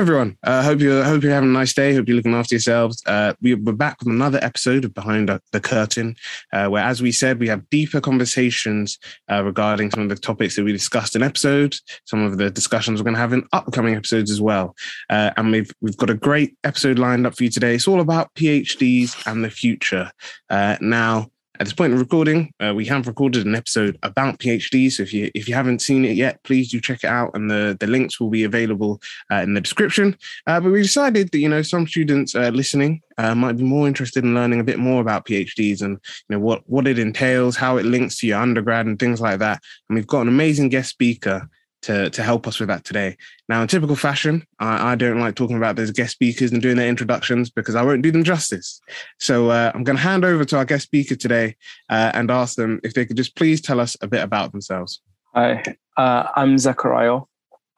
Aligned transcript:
everyone. 0.00 0.34
Uh, 0.42 0.62
hope 0.62 0.80
you 0.80 1.02
hope 1.02 1.22
you're 1.22 1.30
having 1.30 1.50
a 1.50 1.52
nice 1.52 1.74
day. 1.74 1.94
Hope 1.94 2.08
you're 2.08 2.16
looking 2.16 2.32
after 2.32 2.54
yourselves. 2.54 3.02
Uh, 3.04 3.34
we, 3.42 3.52
are 3.52 3.56
back 3.56 3.98
with 4.00 4.08
another 4.08 4.38
episode 4.40 4.86
of 4.86 4.94
Behind 4.94 5.28
the 5.28 5.60
Curtain, 5.60 6.16
uh, 6.54 6.68
where, 6.68 6.82
as 6.82 7.02
we 7.02 7.12
said, 7.12 7.38
we 7.38 7.48
have 7.48 7.68
deeper 7.68 8.00
conversations 8.00 8.98
uh, 9.30 9.44
regarding 9.44 9.90
some 9.90 10.02
of 10.02 10.08
the 10.08 10.16
topics 10.16 10.56
that 10.56 10.64
we 10.64 10.72
discussed 10.72 11.16
in 11.16 11.22
episodes, 11.22 11.82
some 12.06 12.22
of 12.22 12.38
the 12.38 12.50
discussions 12.50 12.98
we're 12.98 13.04
going 13.04 13.14
to 13.14 13.20
have 13.20 13.34
in 13.34 13.46
upcoming 13.52 13.94
episodes 13.94 14.30
as 14.30 14.40
well. 14.40 14.74
Uh, 15.10 15.32
and 15.36 15.52
we've 15.52 15.70
we've 15.82 15.98
got 15.98 16.08
a 16.08 16.14
great 16.14 16.56
episode 16.64 16.98
lined 16.98 17.26
up 17.26 17.36
for 17.36 17.44
you 17.44 17.50
today. 17.50 17.74
It's 17.74 17.86
all 17.86 18.00
about 18.00 18.32
PhDs 18.36 19.14
and 19.26 19.44
the 19.44 19.50
future. 19.50 20.10
Uh, 20.48 20.78
now, 20.80 21.26
at 21.60 21.66
this 21.66 21.74
point 21.74 21.92
in 21.92 21.98
recording, 21.98 22.54
uh, 22.58 22.72
we 22.74 22.86
have 22.86 23.06
recorded 23.06 23.44
an 23.44 23.54
episode 23.54 23.98
about 24.02 24.38
PhD. 24.38 24.90
So 24.90 25.02
if 25.02 25.12
you 25.12 25.30
if 25.34 25.46
you 25.46 25.54
haven't 25.54 25.82
seen 25.82 26.06
it 26.06 26.16
yet, 26.16 26.42
please 26.42 26.70
do 26.70 26.80
check 26.80 27.04
it 27.04 27.08
out, 27.08 27.32
and 27.34 27.50
the 27.50 27.76
the 27.78 27.86
links 27.86 28.18
will 28.18 28.30
be 28.30 28.44
available 28.44 29.02
uh, 29.30 29.42
in 29.42 29.52
the 29.52 29.60
description. 29.60 30.16
Uh, 30.46 30.58
but 30.58 30.72
we 30.72 30.80
decided 30.80 31.30
that 31.30 31.38
you 31.38 31.50
know 31.50 31.60
some 31.60 31.86
students 31.86 32.34
uh, 32.34 32.48
listening 32.48 33.02
uh, 33.18 33.34
might 33.34 33.58
be 33.58 33.62
more 33.62 33.86
interested 33.86 34.24
in 34.24 34.34
learning 34.34 34.58
a 34.58 34.64
bit 34.64 34.78
more 34.78 35.02
about 35.02 35.26
PhDs 35.26 35.82
and 35.82 35.98
you 36.30 36.36
know 36.36 36.38
what 36.38 36.62
what 36.66 36.86
it 36.86 36.98
entails, 36.98 37.56
how 37.56 37.76
it 37.76 37.84
links 37.84 38.16
to 38.18 38.26
your 38.26 38.40
undergrad, 38.40 38.86
and 38.86 38.98
things 38.98 39.20
like 39.20 39.38
that. 39.40 39.62
And 39.90 39.96
we've 39.96 40.06
got 40.06 40.22
an 40.22 40.28
amazing 40.28 40.70
guest 40.70 40.88
speaker 40.88 41.46
to, 41.82 42.10
to 42.10 42.22
help 42.22 42.46
us 42.46 42.60
with 42.60 42.68
that 42.68 42.84
today. 42.84 43.16
Now, 43.48 43.62
in 43.62 43.68
typical 43.68 43.96
fashion, 43.96 44.46
I, 44.58 44.92
I, 44.92 44.94
don't 44.94 45.20
like 45.20 45.34
talking 45.34 45.56
about 45.56 45.76
those 45.76 45.90
guest 45.90 46.12
speakers 46.12 46.52
and 46.52 46.60
doing 46.60 46.76
their 46.76 46.88
introductions 46.88 47.50
because 47.50 47.74
I 47.74 47.82
won't 47.82 48.02
do 48.02 48.10
them 48.10 48.24
justice. 48.24 48.80
So 49.18 49.50
uh, 49.50 49.72
I'm 49.74 49.84
going 49.84 49.96
to 49.96 50.02
hand 50.02 50.24
over 50.24 50.44
to 50.44 50.58
our 50.58 50.64
guest 50.64 50.84
speaker 50.84 51.16
today 51.16 51.56
uh, 51.88 52.12
and 52.14 52.30
ask 52.30 52.56
them 52.56 52.80
if 52.84 52.94
they 52.94 53.06
could 53.06 53.16
just 53.16 53.36
please 53.36 53.60
tell 53.60 53.80
us 53.80 53.96
a 54.02 54.06
bit 54.06 54.22
about 54.22 54.52
themselves. 54.52 55.00
Hi, 55.34 55.62
uh, 55.96 56.28
I'm 56.36 56.58
Zachariah. 56.58 57.20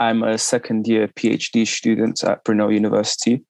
I'm 0.01 0.23
a 0.23 0.37
second 0.37 0.89
year 0.89 1.09
PhD 1.09 1.67
student 1.67 2.25
at 2.25 2.43
Brunel 2.45 2.73
University. 2.73 3.45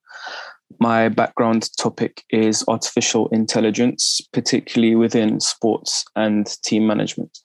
My 0.81 1.09
background 1.09 1.69
topic 1.79 2.25
is 2.31 2.65
artificial 2.69 3.29
intelligence, 3.29 4.21
particularly 4.33 4.97
within 4.97 5.41
sports 5.41 6.05
and 6.17 6.47
team 6.63 6.87
management. 6.87 7.39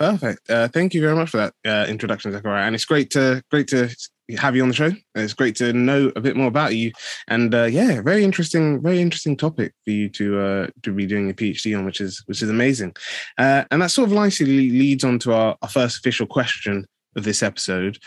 Perfect. 0.00 0.48
Uh, 0.48 0.66
thank 0.66 0.94
you 0.94 1.02
very 1.02 1.14
much 1.14 1.28
for 1.28 1.36
that 1.36 1.54
uh, 1.66 1.86
introduction, 1.86 2.32
Zachariah. 2.32 2.64
And 2.64 2.74
it's 2.74 2.86
great 2.86 3.10
to 3.10 3.42
great 3.50 3.68
to 3.68 3.94
have 4.38 4.56
you 4.56 4.62
on 4.62 4.68
the 4.68 4.74
show. 4.74 4.92
It's 5.14 5.34
great 5.34 5.56
to 5.56 5.74
know 5.74 6.10
a 6.16 6.22
bit 6.22 6.36
more 6.36 6.46
about 6.46 6.74
you. 6.74 6.92
And 7.28 7.54
uh, 7.54 7.64
yeah, 7.64 8.00
very 8.00 8.24
interesting, 8.24 8.80
very 8.80 9.02
interesting 9.02 9.36
topic 9.36 9.74
for 9.84 9.90
you 9.90 10.08
to 10.08 10.40
uh, 10.40 10.66
to 10.84 10.92
be 10.92 11.04
doing 11.04 11.28
a 11.28 11.34
PhD 11.34 11.76
on, 11.76 11.84
which 11.84 12.00
is 12.00 12.22
which 12.24 12.40
is 12.40 12.48
amazing. 12.48 12.96
Uh, 13.36 13.64
and 13.70 13.82
that 13.82 13.90
sort 13.90 14.08
of 14.08 14.14
nicely 14.14 14.46
leads 14.46 15.04
on 15.04 15.18
to 15.18 15.34
our, 15.34 15.58
our 15.60 15.68
first 15.68 15.98
official 15.98 16.26
question 16.26 16.86
of 17.14 17.24
this 17.24 17.42
episode. 17.42 17.98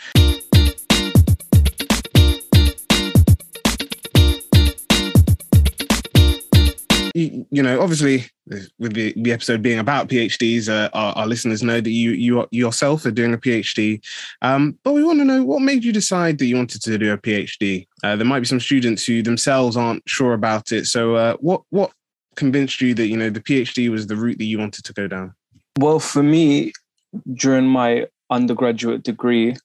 You, 7.14 7.46
you 7.50 7.62
know, 7.62 7.80
obviously, 7.80 8.26
with 8.78 8.92
the, 8.92 9.14
the 9.16 9.32
episode 9.32 9.62
being 9.62 9.78
about 9.78 10.08
PhDs, 10.08 10.68
uh, 10.68 10.90
our, 10.92 11.12
our, 11.14 11.26
listeners 11.26 11.62
know 11.62 11.80
that 11.80 11.90
you 11.90 12.10
you 12.10 12.46
yourself 12.50 13.06
are 13.06 13.12
doing 13.12 13.32
a 13.32 13.38
PhD. 13.38 14.04
Um, 14.42 14.76
but 14.82 14.92
we 14.92 15.04
want 15.04 15.20
to 15.20 15.24
know 15.24 15.44
what 15.44 15.62
made 15.62 15.84
you 15.84 15.92
decide 15.92 16.38
that 16.38 16.46
you 16.46 16.56
wanted 16.56 16.82
to 16.82 16.98
do 16.98 17.12
a 17.12 17.18
PhD. 17.18 17.86
Uh, 18.02 18.16
there 18.16 18.26
might 18.26 18.40
be 18.40 18.46
some 18.46 18.60
students 18.60 19.06
who 19.06 19.22
themselves 19.22 19.76
aren't 19.76 20.02
sure 20.08 20.34
about 20.34 20.72
it. 20.72 20.86
So, 20.86 21.14
uh, 21.14 21.36
what 21.36 21.62
what 21.70 21.92
convinced 22.34 22.80
you 22.80 22.94
that 22.94 23.06
you 23.06 23.16
know 23.16 23.30
the 23.30 23.40
PhD 23.40 23.90
was 23.90 24.08
the 24.08 24.16
route 24.16 24.38
that 24.38 24.44
you 24.44 24.58
wanted 24.58 24.84
to 24.84 24.92
go 24.92 25.06
down? 25.06 25.34
Well, 25.78 26.00
for 26.00 26.22
me, 26.22 26.72
during 27.32 27.66
my 27.66 28.08
undergraduate 28.28 29.04
degree, 29.04 29.56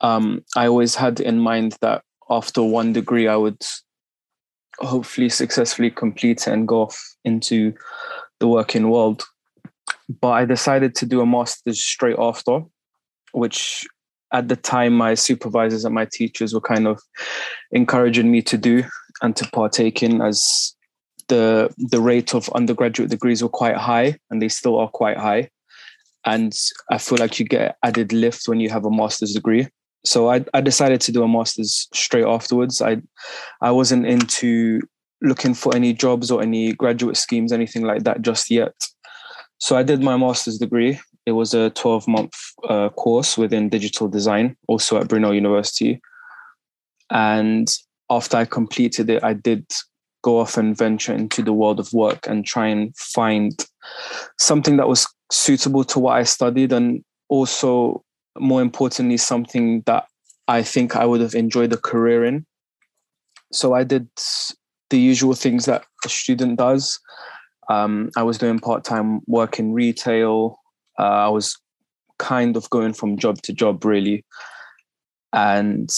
um, 0.00 0.44
I 0.56 0.66
always 0.66 0.96
had 0.96 1.20
in 1.20 1.38
mind 1.38 1.76
that 1.80 2.02
after 2.28 2.62
one 2.62 2.92
degree, 2.92 3.28
I 3.28 3.36
would 3.36 3.64
hopefully 4.78 5.28
successfully 5.28 5.90
complete 5.90 6.46
and 6.46 6.68
go 6.68 6.82
off 6.82 7.00
into 7.24 7.74
the 8.40 8.48
working 8.48 8.90
world. 8.90 9.24
But 10.20 10.30
I 10.30 10.44
decided 10.44 10.94
to 10.96 11.06
do 11.06 11.20
a 11.20 11.26
master's 11.26 11.82
straight 11.82 12.18
after, 12.18 12.60
which 13.32 13.86
at 14.32 14.48
the 14.48 14.56
time 14.56 14.92
my 14.92 15.14
supervisors 15.14 15.84
and 15.84 15.94
my 15.94 16.06
teachers 16.10 16.52
were 16.52 16.60
kind 16.60 16.86
of 16.86 17.00
encouraging 17.70 18.30
me 18.30 18.42
to 18.42 18.58
do 18.58 18.84
and 19.22 19.34
to 19.36 19.48
partake 19.52 20.02
in 20.02 20.20
as 20.20 20.74
the 21.28 21.72
the 21.78 22.00
rate 22.00 22.34
of 22.34 22.48
undergraduate 22.50 23.10
degrees 23.10 23.42
were 23.42 23.48
quite 23.48 23.76
high 23.76 24.16
and 24.30 24.40
they 24.40 24.48
still 24.48 24.78
are 24.78 24.88
quite 24.88 25.16
high 25.16 25.48
and 26.24 26.56
i 26.90 26.98
feel 26.98 27.18
like 27.18 27.40
you 27.40 27.44
get 27.44 27.76
added 27.82 28.12
lift 28.12 28.46
when 28.46 28.60
you 28.60 28.68
have 28.68 28.84
a 28.84 28.90
master's 28.90 29.32
degree 29.32 29.66
so 30.06 30.30
I, 30.30 30.44
I 30.54 30.60
decided 30.60 31.00
to 31.02 31.12
do 31.12 31.22
a 31.22 31.28
master's 31.28 31.88
straight 31.92 32.24
afterwards. 32.24 32.80
I 32.80 33.02
I 33.60 33.70
wasn't 33.72 34.06
into 34.06 34.80
looking 35.20 35.54
for 35.54 35.74
any 35.74 35.92
jobs 35.92 36.30
or 36.30 36.42
any 36.42 36.72
graduate 36.72 37.16
schemes, 37.16 37.52
anything 37.52 37.82
like 37.82 38.04
that 38.04 38.22
just 38.22 38.50
yet. 38.50 38.74
So 39.58 39.76
I 39.76 39.82
did 39.82 40.02
my 40.02 40.16
master's 40.16 40.58
degree. 40.58 41.00
It 41.24 41.32
was 41.32 41.54
a 41.54 41.70
12 41.70 42.06
month 42.06 42.34
uh, 42.68 42.90
course 42.90 43.36
within 43.36 43.68
digital 43.68 44.08
design, 44.08 44.56
also 44.68 45.00
at 45.00 45.08
Brunel 45.08 45.34
University. 45.34 46.00
And 47.10 47.68
after 48.10 48.36
I 48.36 48.44
completed 48.44 49.10
it, 49.10 49.24
I 49.24 49.32
did 49.32 49.66
go 50.22 50.38
off 50.38 50.56
and 50.56 50.76
venture 50.76 51.14
into 51.14 51.42
the 51.42 51.52
world 51.52 51.80
of 51.80 51.92
work 51.92 52.26
and 52.26 52.46
try 52.46 52.68
and 52.68 52.96
find 52.96 53.64
something 54.38 54.76
that 54.76 54.88
was 54.88 55.06
suitable 55.32 55.84
to 55.84 55.98
what 55.98 56.16
I 56.16 56.22
studied 56.24 56.72
and 56.72 57.04
also 57.28 58.04
more 58.38 58.62
importantly, 58.62 59.16
something 59.16 59.82
that 59.86 60.06
I 60.48 60.62
think 60.62 60.96
I 60.96 61.04
would 61.04 61.20
have 61.20 61.34
enjoyed 61.34 61.72
a 61.72 61.76
career 61.76 62.24
in. 62.24 62.46
So 63.52 63.74
I 63.74 63.84
did 63.84 64.08
the 64.90 64.98
usual 64.98 65.34
things 65.34 65.64
that 65.66 65.84
a 66.04 66.08
student 66.08 66.58
does. 66.58 67.00
Um, 67.68 68.10
I 68.16 68.22
was 68.22 68.38
doing 68.38 68.58
part 68.58 68.84
time 68.84 69.20
work 69.26 69.58
in 69.58 69.72
retail. 69.72 70.60
Uh, 70.98 71.26
I 71.26 71.28
was 71.28 71.56
kind 72.18 72.56
of 72.56 72.70
going 72.70 72.92
from 72.92 73.18
job 73.18 73.42
to 73.42 73.52
job, 73.52 73.84
really. 73.84 74.24
And 75.32 75.90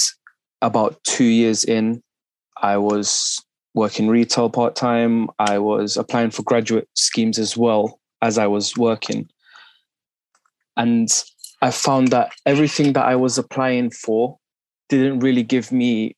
about 0.63 0.99
two 1.05 1.25
years 1.25 1.65
in, 1.65 2.03
I 2.61 2.79
was 2.79 3.43
working 3.75 4.09
retail 4.09 4.51
part 4.51 4.75
time. 4.75 5.29
I 5.39 5.59
was 5.59 5.97
applying 5.97 6.31
for 6.31 6.43
graduate 6.43 6.89
schemes 6.95 7.39
as 7.39 7.57
well 7.57 8.01
as 8.23 8.39
I 8.39 8.47
was 8.47 8.77
working. 8.77 9.29
And 10.77 11.09
I 11.61 11.71
found 11.71 12.09
that 12.09 12.33
everything 12.47 12.93
that 12.93 13.05
I 13.05 13.17
was 13.17 13.39
applying 13.39 13.91
for 13.91 14.39
didn't 14.89 15.21
really 15.21 15.43
give 15.43 15.73
me 15.73 16.17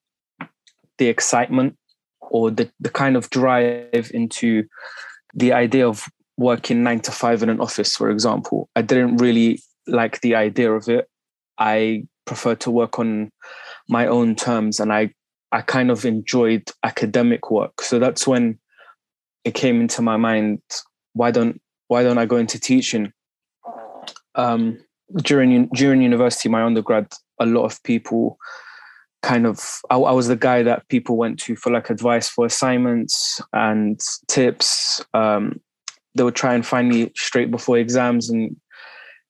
the 0.99 1.07
excitement 1.07 1.77
or 2.21 2.51
the, 2.51 2.71
the 2.79 2.91
kind 2.91 3.17
of 3.17 3.31
drive 3.31 4.11
into 4.13 4.65
the 5.35 5.53
idea 5.53 5.89
of 5.89 6.07
working 6.37 6.83
nine 6.83 7.01
to 7.01 7.11
five 7.11 7.43
in 7.43 7.49
an 7.49 7.61
office, 7.61 7.97
for 7.97 8.11
example. 8.11 8.69
I 8.77 8.83
didn't 8.83 9.17
really 9.17 9.63
like 9.87 10.21
the 10.21 10.35
idea 10.35 10.73
of 10.73 10.89
it. 10.89 11.09
I 11.59 12.05
prefer 12.27 12.55
to 12.57 12.71
work 12.71 12.99
on 12.99 13.31
my 13.89 14.07
own 14.07 14.37
terms 14.37 14.79
and 14.79 14.93
I, 14.93 15.13
I 15.53 15.63
kind 15.63 15.91
of 15.91 16.05
enjoyed 16.05 16.71
academic 16.85 17.51
work. 17.51 17.81
So 17.83 17.99
that's 17.99 18.27
when 18.27 18.59
it 19.45 19.55
came 19.55 19.81
into 19.81 20.03
my 20.03 20.17
mind, 20.17 20.61
why 21.15 21.31
don't 21.31 21.61
why 21.89 22.05
don't 22.05 22.19
I 22.19 22.27
go 22.27 22.37
into 22.37 22.61
teaching? 22.61 23.13
Um, 24.37 24.79
during 25.17 25.69
during 25.69 26.03
university, 26.03 26.49
my 26.49 26.63
undergrad, 26.63 27.13
a 27.39 27.47
lot 27.47 27.65
of 27.65 27.83
people 27.83 28.39
kind 29.23 29.47
of 29.47 29.81
I, 29.91 29.97
I, 29.97 30.13
was 30.13 30.29
the 30.29 30.37
guy 30.37 30.63
that 30.63 30.89
people 30.89 31.17
went 31.17 31.39
to 31.41 31.57
for 31.57 31.71
like 31.71 31.91
advice 31.91 32.29
for 32.29 32.47
assignments 32.47 33.41
and 33.53 34.01
tips. 34.29 35.05
Um, 35.15 35.61
they 36.15 36.23
would 36.23 36.35
try 36.35 36.55
and 36.55 36.67
find 36.67 36.89
me 36.89 37.13
straight 37.17 37.51
before 37.51 37.79
exams 37.79 38.31
and 38.31 38.57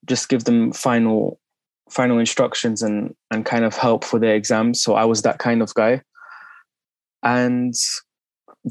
just 0.06 0.28
give 0.28 0.44
them 0.44 0.72
final 0.72 1.38
final 1.90 2.18
instructions 2.18 2.82
and 2.82 3.14
and 3.30 3.44
kind 3.44 3.64
of 3.64 3.76
help 3.76 4.04
for 4.04 4.18
their 4.18 4.34
exams. 4.34 4.82
So 4.82 4.94
I 4.94 5.04
was 5.04 5.22
that 5.22 5.38
kind 5.38 5.62
of 5.62 5.74
guy. 5.74 6.02
And 7.22 7.74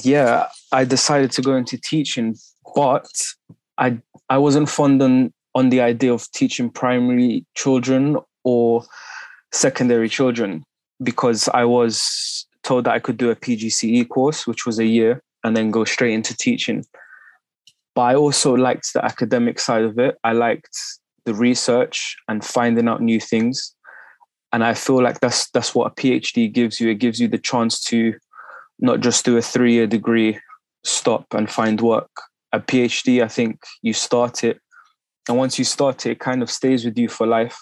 yeah, 0.04 0.48
I 0.72 0.86
decided 0.86 1.32
to 1.34 1.42
go 1.42 1.56
into 1.56 1.78
teaching, 1.78 2.36
but 2.76 3.08
I 3.78 4.00
I 4.30 4.38
wasn't 4.38 4.70
fond 4.70 5.02
on 5.02 5.34
on 5.56 5.70
the 5.70 5.82
idea 5.82 6.14
of 6.14 6.32
teaching 6.32 6.70
primary 6.70 7.46
children 7.56 8.18
or 8.44 8.84
secondary 9.52 10.10
children 10.10 10.64
because 11.02 11.48
I 11.50 11.66
was 11.66 12.46
told 12.64 12.86
that 12.86 12.94
I 12.94 13.00
could 13.00 13.18
do 13.18 13.32
a 13.32 13.36
PGCE 13.36 14.08
course, 14.10 14.46
which 14.46 14.66
was 14.66 14.80
a 14.80 14.86
year, 14.86 15.22
and 15.44 15.56
then 15.56 15.72
go 15.72 15.86
straight 15.86 16.14
into 16.14 16.36
teaching. 16.36 16.86
But 17.96 18.02
I 18.02 18.16
also 18.16 18.54
liked 18.54 18.94
the 18.94 19.04
academic 19.04 19.60
side 19.60 19.84
of 19.84 19.98
it. 19.98 20.18
I 20.24 20.34
liked 20.34 20.78
the 21.26 21.34
research 21.34 22.16
and 22.28 22.44
finding 22.44 22.88
out 22.88 23.02
new 23.02 23.20
things. 23.20 23.76
And 24.52 24.64
I 24.64 24.74
feel 24.74 25.02
like 25.02 25.20
that's 25.20 25.50
that's 25.52 25.76
what 25.76 25.92
a 25.92 25.96
PhD 25.96 26.52
gives 26.52 26.80
you. 26.80 26.90
It 26.90 26.96
gives 26.96 27.20
you 27.20 27.28
the 27.28 27.38
chance 27.38 27.82
to 27.86 28.16
not 28.80 29.00
just 29.00 29.26
do 29.26 29.38
a 29.38 29.42
three-year 29.42 29.88
degree, 29.88 30.40
stop 30.84 31.34
and 31.34 31.50
find 31.50 31.80
work. 31.82 32.10
A 32.52 32.60
PhD, 32.60 33.24
I 33.24 33.28
think 33.28 33.60
you 33.82 33.94
start 33.94 34.44
it 34.44 34.60
and 35.30 35.38
once 35.38 35.58
you 35.60 35.64
start 35.64 36.06
it, 36.06 36.12
it 36.12 36.20
kind 36.20 36.42
of 36.42 36.50
stays 36.50 36.84
with 36.84 36.98
you 36.98 37.08
for 37.08 37.28
life 37.28 37.58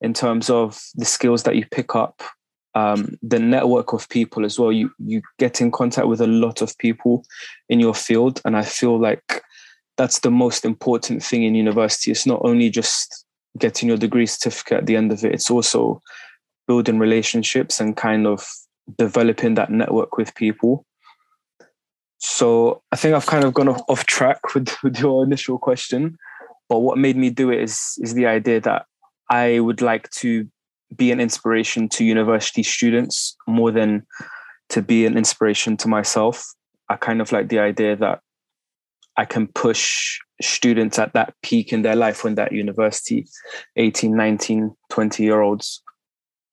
in 0.00 0.12
terms 0.12 0.50
of 0.50 0.80
the 0.94 1.04
skills 1.04 1.42
that 1.42 1.56
you 1.56 1.64
pick 1.70 1.96
up 1.96 2.22
um, 2.74 3.16
the 3.22 3.38
network 3.38 3.92
of 3.92 4.08
people 4.08 4.44
as 4.44 4.58
well. 4.58 4.70
You 4.70 4.92
you 4.98 5.22
get 5.38 5.60
in 5.60 5.70
contact 5.70 6.06
with 6.06 6.20
a 6.20 6.26
lot 6.26 6.62
of 6.62 6.76
people 6.78 7.24
in 7.68 7.80
your 7.80 7.94
field, 7.94 8.40
and 8.44 8.56
I 8.56 8.62
feel 8.62 8.98
like 8.98 9.42
that's 9.96 10.20
the 10.20 10.30
most 10.30 10.64
important 10.64 11.22
thing 11.22 11.42
in 11.42 11.54
university. 11.54 12.10
It's 12.10 12.26
not 12.26 12.42
only 12.44 12.70
just 12.70 13.24
getting 13.58 13.88
your 13.88 13.98
degree 13.98 14.26
certificate 14.26 14.78
at 14.78 14.86
the 14.86 14.96
end 14.96 15.10
of 15.10 15.24
it; 15.24 15.32
it's 15.32 15.50
also 15.50 16.00
building 16.68 16.98
relationships 16.98 17.80
and 17.80 17.96
kind 17.96 18.26
of 18.26 18.46
developing 18.98 19.54
that 19.54 19.70
network 19.70 20.16
with 20.16 20.34
people. 20.34 20.86
So 22.18 22.82
I 22.92 22.96
think 22.96 23.14
I've 23.14 23.26
kind 23.26 23.44
of 23.44 23.54
gone 23.54 23.68
off, 23.68 23.82
off 23.88 24.04
track 24.04 24.54
with, 24.54 24.70
with 24.84 25.00
your 25.00 25.24
initial 25.24 25.58
question, 25.58 26.18
but 26.70 26.78
what 26.78 26.96
made 26.96 27.16
me 27.16 27.28
do 27.28 27.50
it 27.50 27.60
is 27.60 27.98
is 28.00 28.14
the 28.14 28.26
idea 28.26 28.60
that 28.60 28.86
I 29.28 29.58
would 29.58 29.82
like 29.82 30.08
to 30.22 30.48
be 30.96 31.10
an 31.10 31.20
inspiration 31.20 31.88
to 31.90 32.04
university 32.04 32.62
students 32.62 33.36
more 33.46 33.72
than 33.72 34.06
to 34.70 34.80
be 34.80 35.04
an 35.04 35.18
inspiration 35.18 35.76
to 35.78 35.88
myself. 35.88 36.46
I 36.88 36.96
kind 36.96 37.20
of 37.20 37.32
like 37.32 37.48
the 37.48 37.58
idea 37.58 37.96
that 37.96 38.20
I 39.16 39.24
can 39.24 39.48
push 39.48 40.18
students 40.40 40.98
at 40.98 41.12
that 41.12 41.34
peak 41.42 41.72
in 41.72 41.82
their 41.82 41.96
life 41.96 42.22
when 42.24 42.36
that 42.36 42.52
university, 42.52 43.26
18, 43.76 44.16
19, 44.16 44.74
20 44.90 45.22
year 45.24 45.40
olds, 45.40 45.82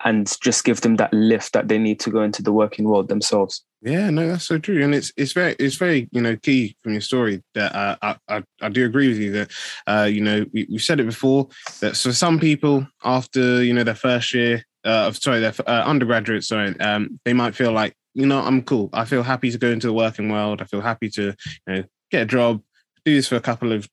and 0.03 0.31
just 0.41 0.63
give 0.63 0.81
them 0.81 0.95
that 0.95 1.13
lift 1.13 1.53
that 1.53 1.67
they 1.67 1.77
need 1.77 1.99
to 2.01 2.09
go 2.09 2.23
into 2.23 2.41
the 2.41 2.51
working 2.51 2.85
world 2.85 3.07
themselves. 3.07 3.63
Yeah, 3.81 4.09
no, 4.09 4.27
that's 4.27 4.45
so 4.47 4.57
true, 4.57 4.83
and 4.83 4.95
it's 4.95 5.13
it's 5.17 5.33
very 5.33 5.55
it's 5.59 5.75
very 5.75 6.09
you 6.11 6.19
know 6.19 6.35
key 6.35 6.75
from 6.81 6.93
your 6.93 7.01
story 7.01 7.43
that 7.53 7.75
uh, 7.75 7.95
I, 8.01 8.17
I, 8.27 8.43
I 8.59 8.69
do 8.69 8.85
agree 8.85 9.07
with 9.07 9.17
you 9.19 9.31
that 9.33 9.51
uh, 9.85 10.09
you 10.11 10.21
know 10.21 10.45
we 10.51 10.65
we 10.69 10.79
said 10.79 10.99
it 10.99 11.05
before 11.05 11.47
that 11.81 11.95
for 11.95 12.11
some 12.11 12.39
people 12.39 12.87
after 13.03 13.63
you 13.63 13.73
know 13.73 13.83
their 13.83 13.93
first 13.93 14.33
year 14.33 14.65
uh, 14.83 15.11
sorry 15.11 15.41
their 15.41 15.53
uh, 15.67 15.83
undergraduate 15.85 16.43
sorry 16.43 16.77
um, 16.79 17.19
they 17.23 17.33
might 17.33 17.53
feel 17.53 17.71
like 17.71 17.95
you 18.15 18.25
know 18.25 18.39
I'm 18.39 18.63
cool. 18.63 18.89
I 18.93 19.05
feel 19.05 19.21
happy 19.21 19.51
to 19.51 19.59
go 19.59 19.69
into 19.69 19.87
the 19.87 19.93
working 19.93 20.29
world. 20.29 20.59
I 20.59 20.65
feel 20.65 20.81
happy 20.81 21.09
to 21.11 21.35
you 21.67 21.73
know 21.73 21.83
get 22.09 22.23
a 22.23 22.25
job 22.25 22.63
do 23.05 23.13
this 23.13 23.27
for 23.27 23.35
a 23.35 23.41
couple 23.41 23.71
of 23.71 23.87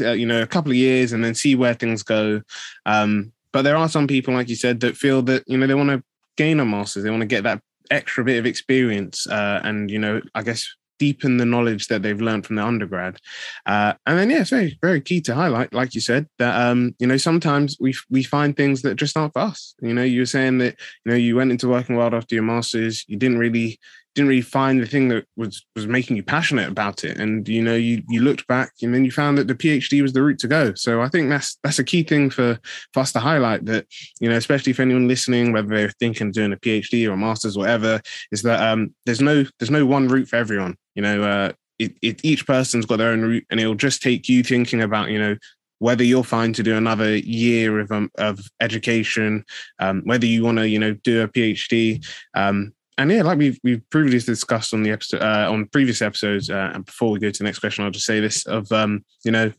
uh, 0.00 0.12
you 0.12 0.26
know 0.26 0.42
a 0.42 0.46
couple 0.46 0.70
of 0.70 0.76
years 0.76 1.12
and 1.12 1.24
then 1.24 1.34
see 1.34 1.56
where 1.56 1.74
things 1.74 2.04
go. 2.04 2.40
Um, 2.86 3.32
but 3.52 3.62
there 3.62 3.76
are 3.76 3.88
some 3.88 4.06
people 4.06 4.32
like 4.32 4.48
you 4.48 4.56
said 4.56 4.78
that 4.80 4.96
feel 4.96 5.22
that 5.22 5.42
you 5.48 5.58
know 5.58 5.66
they 5.66 5.74
want 5.74 5.90
to 5.90 6.04
gain 6.36 6.60
a 6.60 6.64
master's. 6.64 7.02
They 7.02 7.10
want 7.10 7.22
to 7.22 7.26
get 7.26 7.42
that 7.42 7.60
extra 7.90 8.24
bit 8.24 8.38
of 8.38 8.46
experience 8.46 9.26
uh, 9.26 9.60
and 9.64 9.90
you 9.90 9.98
know 9.98 10.20
i 10.34 10.42
guess 10.42 10.66
deepen 10.98 11.36
the 11.36 11.44
knowledge 11.44 11.88
that 11.88 12.02
they've 12.02 12.20
learned 12.20 12.46
from 12.46 12.56
the 12.56 12.64
undergrad. 12.64 13.18
Uh, 13.66 13.94
and 14.06 14.18
then 14.18 14.30
yeah 14.30 14.40
it's 14.40 14.50
very 14.50 14.78
very 14.80 15.00
key 15.00 15.20
to 15.20 15.34
highlight 15.34 15.72
like 15.72 15.94
you 15.94 16.00
said 16.00 16.26
that 16.38 16.54
um 16.60 16.94
you 16.98 17.06
know 17.06 17.16
sometimes 17.16 17.76
we 17.80 17.94
we 18.10 18.22
find 18.22 18.56
things 18.56 18.82
that 18.82 18.96
just 18.96 19.16
aren't 19.16 19.32
for 19.32 19.40
us. 19.40 19.74
You 19.80 19.94
know 19.94 20.02
you 20.02 20.20
were 20.20 20.26
saying 20.26 20.58
that 20.58 20.76
you 21.04 21.10
know 21.10 21.16
you 21.16 21.36
went 21.36 21.50
into 21.50 21.68
working 21.68 21.96
world 21.96 22.14
after 22.14 22.34
your 22.34 22.44
masters 22.44 23.04
you 23.08 23.16
didn't 23.16 23.38
really 23.38 23.78
didn't 24.14 24.28
really 24.28 24.40
find 24.40 24.80
the 24.80 24.86
thing 24.86 25.08
that 25.08 25.26
was 25.36 25.64
was 25.74 25.86
making 25.86 26.16
you 26.16 26.22
passionate 26.22 26.68
about 26.68 27.04
it. 27.04 27.18
And 27.18 27.46
you 27.48 27.62
know 27.62 27.74
you 27.74 28.02
you 28.08 28.20
looked 28.20 28.46
back 28.46 28.72
and 28.82 28.94
then 28.94 29.04
you 29.04 29.10
found 29.10 29.38
that 29.38 29.48
the 29.48 29.54
phd 29.54 30.00
was 30.02 30.12
the 30.12 30.22
route 30.22 30.38
to 30.40 30.48
go. 30.48 30.74
So 30.74 31.00
i 31.00 31.08
think 31.08 31.28
that's 31.28 31.58
that's 31.62 31.78
a 31.78 31.84
key 31.84 32.02
thing 32.02 32.30
for, 32.30 32.58
for 32.92 33.00
us 33.00 33.12
to 33.12 33.20
highlight 33.20 33.64
that 33.66 33.86
you 34.20 34.28
know 34.28 34.36
especially 34.36 34.72
for 34.72 34.82
anyone 34.82 35.08
listening 35.08 35.52
whether 35.52 35.68
they're 35.68 35.92
thinking 35.98 36.28
of 36.28 36.32
doing 36.32 36.52
a 36.52 36.56
phd 36.56 37.08
or 37.08 37.12
a 37.12 37.16
master's 37.16 37.56
or 37.56 37.60
whatever 37.60 38.00
is 38.30 38.42
that 38.42 38.60
um 38.62 38.94
there's 39.06 39.20
no 39.20 39.44
there's 39.58 39.70
no 39.70 39.86
one 39.86 40.08
route 40.08 40.28
for 40.28 40.36
everyone. 40.36 40.76
You 40.94 41.02
know 41.02 41.22
uh 41.22 41.52
it, 41.78 41.96
it 42.02 42.20
each 42.24 42.46
person's 42.46 42.86
got 42.86 42.98
their 42.98 43.10
own 43.10 43.22
route 43.22 43.46
and 43.50 43.58
it'll 43.58 43.74
just 43.74 44.00
take 44.00 44.28
you 44.28 44.44
thinking 44.44 44.80
about 44.82 45.10
you 45.10 45.18
know 45.18 45.36
whether 45.80 46.04
you're 46.04 46.24
fine 46.24 46.52
to 46.54 46.62
do 46.62 46.76
another 46.76 47.16
year 47.16 47.80
of 47.80 47.90
um, 47.90 48.10
of 48.16 48.40
education, 48.60 49.44
um, 49.80 50.02
whether 50.04 50.24
you 50.24 50.42
want 50.42 50.56
to, 50.56 50.68
you 50.68 50.78
know, 50.78 50.94
do 51.04 51.22
a 51.22 51.28
PhD, 51.28 52.02
um, 52.34 52.72
and 52.98 53.10
yeah, 53.10 53.22
like 53.22 53.38
we've 53.38 53.58
we've 53.64 53.82
previously 53.90 54.32
discussed 54.32 54.72
on 54.72 54.82
the 54.82 54.90
episode 54.90 55.22
uh, 55.22 55.50
on 55.50 55.66
previous 55.66 56.02
episodes, 56.02 56.50
uh, 56.50 56.70
and 56.74 56.84
before 56.84 57.10
we 57.10 57.18
go 57.18 57.30
to 57.30 57.38
the 57.38 57.44
next 57.44 57.58
question, 57.58 57.84
I'll 57.84 57.90
just 57.90 58.06
say 58.06 58.20
this: 58.20 58.46
of 58.46 58.70
um, 58.72 59.04
you 59.24 59.32
know, 59.32 59.52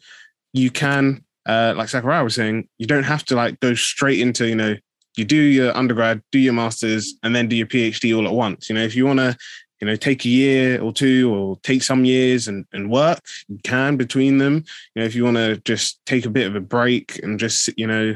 you 0.53 0.71
can 0.71 1.23
uh, 1.45 1.73
like 1.75 1.89
Zachariah 1.89 2.23
was 2.23 2.35
saying, 2.35 2.67
you 2.77 2.87
don't 2.87 3.03
have 3.03 3.23
to 3.25 3.35
like 3.35 3.59
go 3.59 3.73
straight 3.75 4.19
into 4.19 4.47
you 4.47 4.55
know, 4.55 4.75
you 5.15 5.25
do 5.25 5.37
your 5.37 5.75
undergrad, 5.77 6.21
do 6.31 6.39
your 6.39 6.53
masters, 6.53 7.13
and 7.23 7.35
then 7.35 7.47
do 7.47 7.55
your 7.55 7.67
PhD 7.67 8.15
all 8.15 8.27
at 8.27 8.33
once. 8.33 8.69
You 8.69 8.75
know, 8.75 8.83
if 8.83 8.95
you 8.95 9.05
want 9.05 9.19
to, 9.19 9.37
you 9.79 9.87
know, 9.87 9.95
take 9.95 10.25
a 10.25 10.29
year 10.29 10.81
or 10.81 10.91
two, 10.91 11.33
or 11.33 11.57
take 11.63 11.83
some 11.83 12.05
years 12.05 12.47
and 12.47 12.65
and 12.73 12.89
work, 12.89 13.19
you 13.47 13.59
can 13.63 13.97
between 13.97 14.37
them. 14.37 14.63
You 14.95 15.01
know, 15.01 15.05
if 15.05 15.15
you 15.15 15.23
want 15.23 15.37
to 15.37 15.57
just 15.57 15.99
take 16.05 16.25
a 16.25 16.29
bit 16.29 16.47
of 16.47 16.55
a 16.55 16.61
break 16.61 17.19
and 17.23 17.39
just 17.39 17.69
you 17.77 17.87
know 17.87 18.15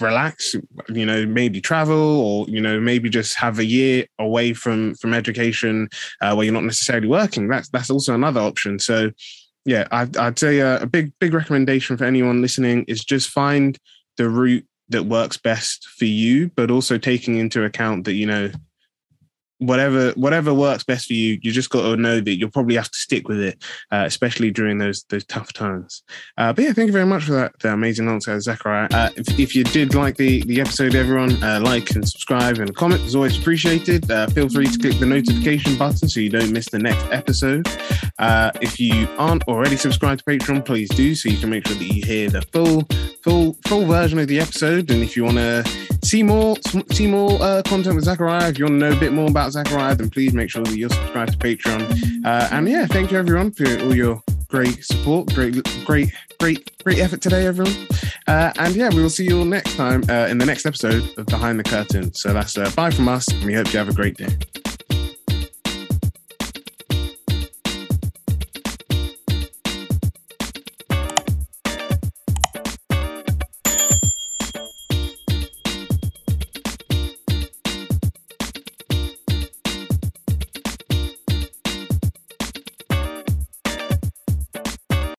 relax 0.00 0.54
you 0.88 1.04
know 1.06 1.26
maybe 1.26 1.60
travel 1.60 2.20
or 2.20 2.46
you 2.48 2.60
know 2.60 2.80
maybe 2.80 3.08
just 3.08 3.34
have 3.34 3.58
a 3.58 3.64
year 3.64 4.06
away 4.18 4.52
from 4.52 4.94
from 4.96 5.14
education 5.14 5.88
uh, 6.20 6.34
where 6.34 6.44
you're 6.44 6.54
not 6.54 6.64
necessarily 6.64 7.08
working. 7.08 7.48
That's 7.48 7.68
that's 7.68 7.90
also 7.90 8.14
another 8.14 8.40
option. 8.40 8.78
So 8.78 9.10
yeah 9.64 9.86
i'd, 9.90 10.16
I'd 10.16 10.38
say 10.38 10.58
a, 10.60 10.82
a 10.82 10.86
big 10.86 11.12
big 11.18 11.34
recommendation 11.34 11.96
for 11.96 12.04
anyone 12.04 12.40
listening 12.40 12.84
is 12.88 13.04
just 13.04 13.28
find 13.28 13.78
the 14.16 14.28
route 14.28 14.66
that 14.88 15.04
works 15.04 15.36
best 15.36 15.86
for 15.86 16.06
you 16.06 16.50
but 16.56 16.70
also 16.70 16.98
taking 16.98 17.36
into 17.36 17.64
account 17.64 18.04
that 18.04 18.14
you 18.14 18.26
know 18.26 18.50
whatever 19.60 20.10
whatever 20.12 20.52
works 20.52 20.82
best 20.82 21.06
for 21.06 21.12
you 21.12 21.38
you 21.42 21.52
just 21.52 21.70
got 21.70 21.82
to 21.82 21.96
know 21.96 22.20
that 22.20 22.38
you'll 22.38 22.50
probably 22.50 22.74
have 22.74 22.90
to 22.90 22.98
stick 22.98 23.28
with 23.28 23.40
it 23.40 23.62
uh, 23.92 24.04
especially 24.06 24.50
during 24.50 24.78
those 24.78 25.04
those 25.10 25.24
tough 25.24 25.52
times. 25.52 26.02
Uh, 26.36 26.52
but 26.52 26.64
yeah 26.64 26.72
thank 26.72 26.86
you 26.86 26.92
very 26.92 27.06
much 27.06 27.24
for 27.24 27.32
that 27.32 27.52
amazing 27.64 28.08
answer 28.08 28.38
zachariah. 28.40 28.88
Uh, 28.92 29.10
if, 29.16 29.38
if, 29.38 29.54
you 29.54 29.64
did 29.64 29.94
like 29.94 30.16
the 30.16 30.42
the 30.44 30.60
episode 30.60 30.94
everyone 30.94 31.32
uh, 31.42 31.60
like 31.62 31.90
and 31.90 32.08
subscribe 32.08 32.58
and 32.58 32.74
comment 32.74 33.02
is 33.02 33.14
always 33.14 33.38
appreciated. 33.38 34.10
Uh, 34.10 34.26
feel 34.28 34.48
free 34.48 34.66
to 34.66 34.78
click 34.78 34.98
the 34.98 35.06
notification 35.06 35.76
button 35.76 36.08
so 36.08 36.20
you 36.20 36.30
don't 36.30 36.52
miss 36.52 36.68
the 36.70 36.78
next 36.78 37.04
episode 37.10 37.66
uh, 38.20 38.50
if 38.60 38.78
you 38.78 39.08
aren't 39.18 39.42
already 39.48 39.76
subscribed 39.76 40.24
to 40.24 40.30
patreon 40.30 40.64
please 40.64 40.88
do 40.90 41.14
so 41.14 41.28
you 41.28 41.38
can 41.38 41.50
make 41.50 41.66
sure 41.66 41.76
that 41.76 41.84
you 41.84 42.02
hear 42.02 42.30
the 42.30 42.42
full 42.52 42.86
full 43.24 43.56
full 43.66 43.84
version 43.84 44.18
of 44.18 44.28
the 44.28 44.38
episode 44.38 44.90
and 44.90 45.02
if 45.02 45.16
you 45.16 45.24
want 45.24 45.36
to 45.36 45.64
see 46.04 46.22
more 46.22 46.56
see 46.92 47.06
more 47.06 47.38
content 47.64 47.96
with 47.96 48.04
zachariah 48.04 48.48
if 48.48 48.58
you 48.58 48.64
want 48.64 48.80
to 48.80 48.90
know 48.90 48.96
a 48.96 49.00
bit 49.00 49.12
more 49.12 49.28
about 49.28 49.52
Zachariah, 49.52 49.94
then 49.94 50.10
please 50.10 50.34
make 50.34 50.50
sure 50.50 50.62
that 50.62 50.76
you're 50.76 50.90
subscribed 50.90 51.32
to 51.32 51.38
Patreon. 51.38 52.24
Uh, 52.24 52.48
and 52.52 52.68
yeah, 52.68 52.86
thank 52.86 53.10
you 53.10 53.18
everyone 53.18 53.50
for 53.50 53.66
all 53.80 53.94
your 53.94 54.22
great 54.48 54.84
support, 54.84 55.32
great, 55.34 55.54
great, 55.84 56.12
great, 56.38 56.84
great 56.84 56.98
effort 56.98 57.20
today, 57.20 57.46
everyone. 57.46 57.74
Uh, 58.26 58.52
and 58.58 58.74
yeah, 58.74 58.88
we 58.90 59.02
will 59.02 59.10
see 59.10 59.24
you 59.24 59.38
all 59.38 59.44
next 59.44 59.76
time 59.76 60.02
uh, 60.08 60.26
in 60.26 60.38
the 60.38 60.46
next 60.46 60.66
episode 60.66 61.08
of 61.16 61.26
Behind 61.26 61.58
the 61.58 61.64
Curtain. 61.64 62.12
So 62.14 62.32
that's 62.32 62.58
uh, 62.58 62.70
bye 62.76 62.90
from 62.90 63.08
us, 63.08 63.28
and 63.28 63.44
we 63.44 63.54
hope 63.54 63.72
you 63.72 63.78
have 63.78 63.88
a 63.88 63.94
great 63.94 64.16
day. 64.16 64.36